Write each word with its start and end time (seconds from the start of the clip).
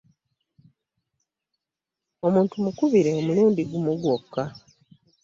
Omuntu 2.25 2.55
mukubire 2.63 3.09
omulundi 3.19 3.61
gumu 3.69 3.93
gwokka. 4.01 4.43